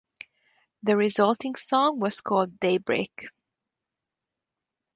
[0.81, 3.27] The resulting song was called "Daybreak".